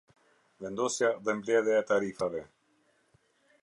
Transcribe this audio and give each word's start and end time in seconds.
Vendosja 0.65 1.11
dhe 1.27 1.37
mbledhja 1.41 1.77
e 1.83 1.87
tarifave. 1.93 2.41